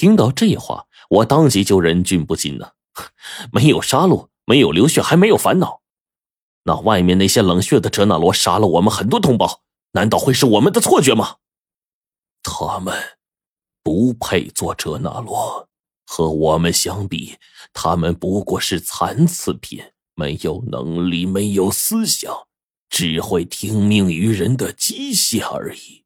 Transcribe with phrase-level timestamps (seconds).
[0.00, 2.72] 听到这话，我当即就忍俊不禁了。
[3.52, 5.82] 没有杀戮，没有流血，还没有烦恼。
[6.62, 9.60] 那外面那些冷血的哲那罗杀了我们很多同胞，
[9.92, 11.36] 难道会是我们的错觉吗？
[12.42, 12.94] 他们
[13.82, 15.68] 不配做哲那罗，
[16.06, 17.36] 和我们相比，
[17.74, 22.46] 他们不过是残次品，没有能力，没有思想，
[22.88, 26.04] 只会听命于人的机械而已。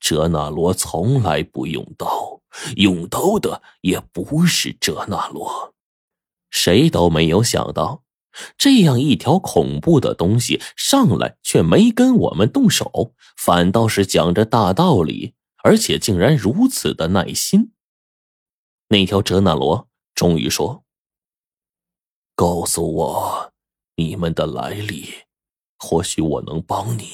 [0.00, 2.15] 哲那罗从来不用刀，
[2.76, 5.74] 用刀的也不是哲那罗。
[6.50, 8.02] 谁都没有想到，
[8.56, 17.72] 这样一条恐怖的东西上来却没跟我们动手，反倒是讲着大道理，而且竟然如此的耐心。
[18.88, 20.84] 那条哲那罗终于说
[22.36, 23.52] ：“告诉我
[23.96, 25.08] 你们的来历，
[25.78, 27.08] 或许我能帮你。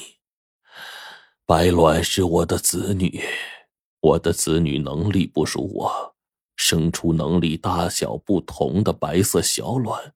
[1.45, 3.21] 白卵是我的子女，
[4.03, 6.15] 我的子女能力不如我。”
[6.55, 10.13] 生出能力大小不同的白色小卵，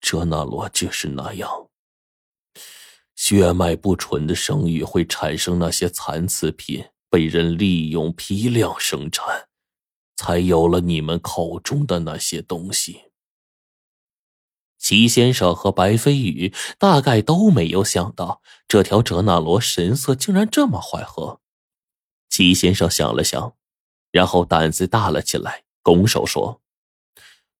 [0.00, 1.68] 哲那罗就是那样。
[3.14, 9.46] 血脉不纯的生育会产生那些残次品，被人利用批量生产，
[10.16, 13.02] 才有了你们口中的那些东西。
[14.78, 21.40] 齐先生和白飞宇大概都没有想到，这条哲那罗神色竟然这么缓和。
[22.38, 23.56] 齐先生想了想，
[24.12, 25.64] 然后胆子大了起来。
[25.82, 26.62] 拱手说：“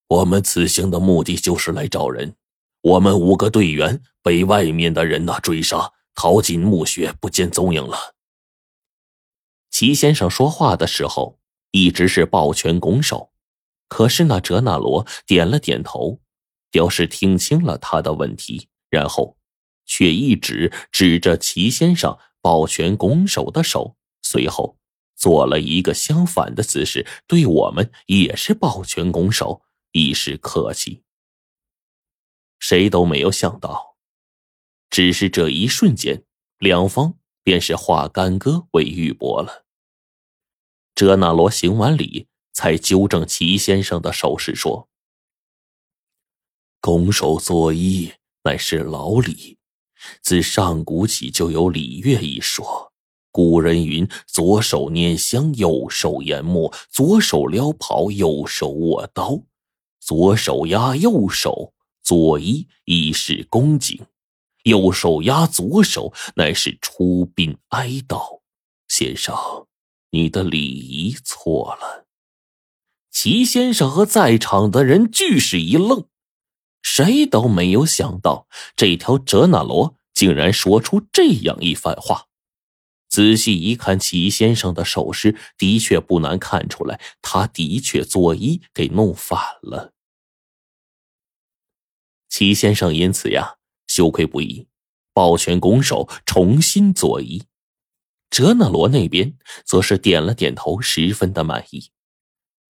[0.07, 2.37] 我们此行的目的就是来找人。
[2.83, 8.15] 我们五个队员被外面的人呐追杀，逃进墓穴，不见踪影了。”
[9.69, 11.41] 齐先生说话的时候
[11.73, 13.33] 一直是抱拳拱手，
[13.89, 16.21] 可是那哲那罗点了点头，
[16.71, 19.37] 表示听清了他的问题，然后
[19.84, 24.77] 却一直指着齐先生抱拳拱手的手，随后。
[25.19, 31.03] 做了一个相反的姿势，对我们也是抱拳拱手，以示客气。
[32.61, 33.97] 谁都没有想到，
[34.89, 36.23] 只是这一瞬间，
[36.59, 39.67] 两方便是化干戈为玉帛了。
[40.95, 44.89] 哲那罗行完礼，才纠正齐先生的手势，说
[46.81, 48.15] ：“拱手作揖
[48.45, 49.59] 乃是老礼，
[50.23, 52.88] 自上古起就有礼乐一说。”
[53.38, 59.44] 古人云：“左手拈香，右手研墨；左手撩袍，右手握刀；
[60.00, 61.72] 左手压右手，
[62.03, 64.00] 左揖以示恭敬；
[64.65, 68.41] 右手压左手，乃是出殡哀悼。”
[68.91, 69.37] 先生，
[70.10, 72.06] 你的礼仪错了。
[73.12, 76.09] 齐先生和在场的人俱是一愣，
[76.82, 82.25] 谁都没有想到这条哲那罗竟然说出这样一番话。
[83.09, 89.95] 仔细一看，齐先生的手势的确不难看出来，他的确作揖给弄反了。
[92.29, 94.69] 齐先生因此呀羞愧不已，
[95.15, 97.45] 抱拳拱手，重新作揖。
[98.31, 101.91] 哲那罗那边则是点了点头，十分的满意，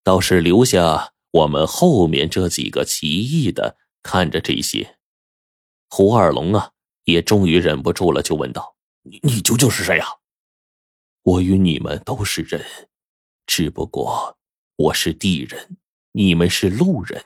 [0.03, 4.97] 倒是留下我们后面这几个奇异的看着这些。
[5.89, 6.71] 胡二龙啊，
[7.03, 10.05] 也终于忍不住了，就问道：“你你究竟是谁呀？”
[11.29, 12.65] 我与你们都是人，
[13.45, 14.39] 只不过
[14.77, 15.77] 我是地人，
[16.13, 17.23] 你们是路人。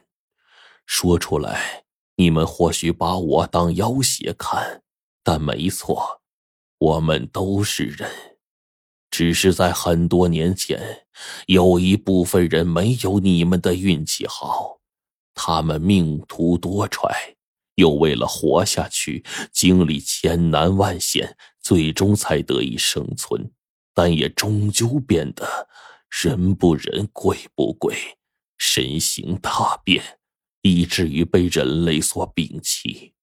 [0.85, 1.85] 说出来，
[2.17, 4.83] 你们或许把我当妖邪看，
[5.23, 6.21] 但没错，
[6.79, 8.11] 我们都是人。
[9.09, 11.07] 只是在很多年前，
[11.45, 14.81] 有一部分人没有你们的运气好，
[15.33, 17.09] 他们命途多舛，
[17.75, 23.49] 又为了活下去，经历千难万险，最终才得以生存。
[23.93, 25.67] 但也终究变得
[26.09, 28.17] 人不人鬼不鬼，
[28.57, 30.19] 身形大变，
[30.61, 33.13] 以至于被人类所摒弃。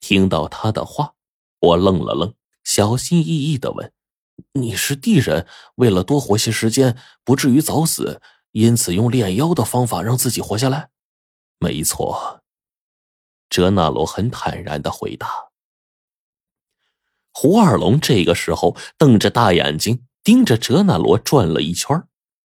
[0.00, 1.14] 听到他的话，
[1.60, 2.34] 我愣了愣，
[2.64, 3.92] 小心翼翼的问
[4.54, 5.46] ：“你是地人，
[5.76, 8.22] 为了多活些时间，不至于早死，
[8.52, 10.90] 因此用炼妖的方法让自己活下来
[11.60, 12.42] ？”“没错。”
[13.50, 15.49] 哲那罗很坦然的回答。
[17.32, 22.02] 胡二龙这个时候瞪着大眼睛盯着哲那罗转了一圈，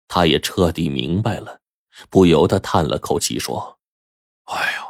[0.08, 1.60] 他也彻底明白了，
[2.08, 3.78] 不由得叹了口气说
[4.46, 4.84] ：“哎呀，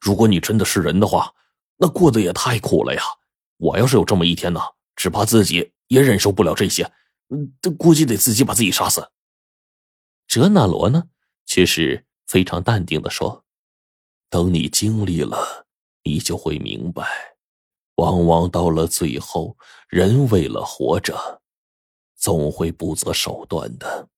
[0.00, 1.34] 如果你真的是人的话，
[1.76, 3.02] 那过得也太苦了呀！
[3.58, 4.60] 我要是有这么一天呢，
[4.96, 6.90] 只怕自己也忍受不了这些，
[7.28, 9.10] 嗯，估计得自己把自己杀死。”
[10.28, 11.04] 哲那罗呢，
[11.44, 13.44] 却是非常淡定的说
[14.30, 15.66] ：“等你经历了，
[16.04, 17.04] 你就会明白。”
[18.02, 19.56] 往往到了最后，
[19.88, 21.40] 人为了活着，
[22.16, 24.08] 总会不择手段的。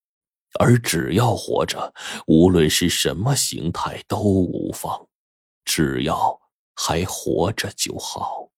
[0.58, 1.92] 而只要活着，
[2.26, 5.06] 无论是什么形态都无妨，
[5.66, 6.40] 只要
[6.75, 8.48] 还活着就好。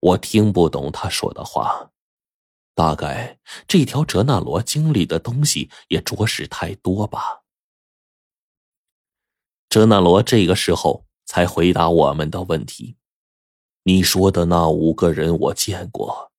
[0.00, 1.90] 我听不懂他说的话，
[2.74, 7.42] 大概这条哲那罗经历的东西也着实太多吧。
[9.70, 12.97] 哲那罗这个时候才回答我们的问题
[13.88, 16.30] ：“你说的那五个人我见过，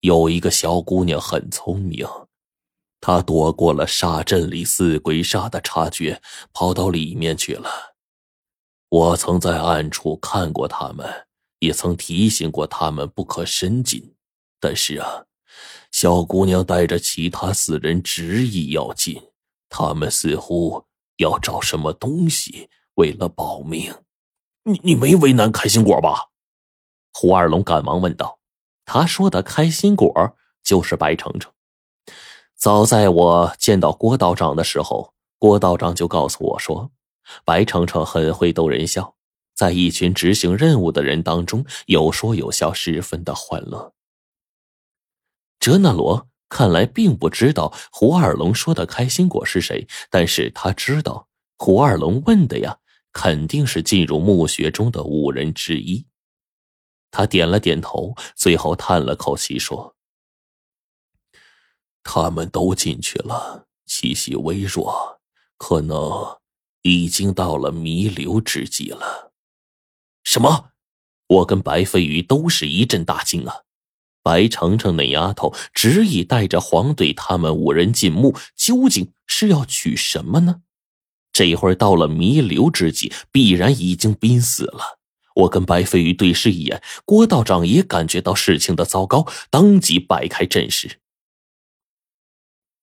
[0.00, 2.04] 有一个小姑娘很聪明，
[3.00, 6.20] 她躲过了沙阵里四鬼煞的察觉，
[6.52, 7.70] 跑到里面去了。
[8.88, 11.08] 我曾在暗处看过他们，
[11.60, 14.16] 也曾提醒过他们不可深进，
[14.58, 15.26] 但是啊，
[15.92, 19.22] 小姑娘带着其他四人执意要进，
[19.68, 20.82] 他们似乎……”
[21.18, 22.68] 要找什么东西？
[22.94, 23.94] 为了保命，
[24.64, 26.31] 你你没为难开心果吧？
[27.12, 28.38] 胡二龙赶忙问道。
[28.84, 31.52] 他说的开心果就是白程程。
[32.56, 36.90] 早在我见到郭道长的时候，郭道长就告诉我说，
[37.44, 39.14] 白程程很会逗人笑，
[39.54, 43.92] 在一群执行任务的人当中有说有笑，十分的欢乐。
[45.60, 46.28] 哲那罗。
[46.54, 51.26] 看来并不知道胡二龙说的开心果是谁，但是他知道
[51.56, 52.76] 胡二龙问的呀，
[53.10, 56.04] 肯定是进入墓穴中的五人之一。
[57.12, 59.94] 他点了点头，最后叹了口气说
[62.02, 65.20] ：“他们都进去了，气息微弱，
[65.56, 66.38] 可能
[66.80, 69.32] 已经到了弥留之际了。”
[70.24, 70.70] 什么？
[71.28, 73.62] 我跟白飞鱼都是一阵大惊啊！
[74.22, 80.62] 白程程那丫头执意带着黄队他们五人进墓，究竟是要取什么呢？
[81.32, 85.00] 这会儿到了弥留之际，必然已经濒死了。
[85.34, 91.00] 我跟白飞鱼对视一眼，郭道长也感觉到事情的糟糕，当即摆开阵势。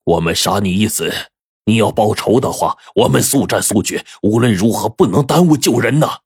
[0.03, 1.13] 我们杀你一死，
[1.65, 6.19] 你要报仇的话，我们速战速决，无论如何不能耽误救人呐！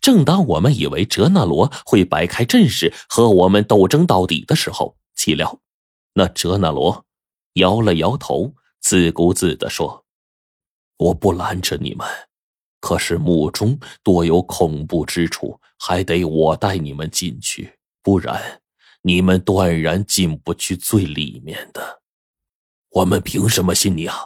[0.00, 5.58] 正当我们以为哲那罗会摆开阵势和我们斗争到底的时候，岂料
[6.14, 7.04] 那哲那罗
[7.54, 10.04] 摇了摇头，自顾自地说
[10.98, 12.06] ：“我不拦着你们，
[12.80, 18.60] 可是墓中多有恐怖之处，还得我带你们进去，不然
[19.02, 22.00] 你们断然进不去最里面的。
[22.90, 24.16] 我们凭什么信你啊？”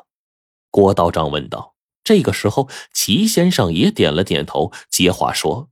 [0.70, 1.74] 郭道长问道。
[2.04, 5.70] 这个时候，齐先生也点了点头，接话说：“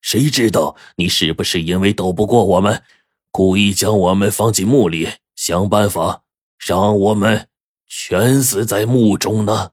[0.00, 2.82] 谁知道你是不是因为斗不过我们，
[3.30, 6.24] 故意将我们放进墓里，想办法
[6.58, 7.48] 让我们
[7.86, 9.72] 全死在墓中呢？”